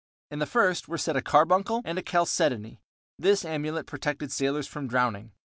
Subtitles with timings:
[0.31, 2.81] In the first were set a carbuncle and a chalcedony;
[3.19, 5.31] this amulet protected sailors from drowning.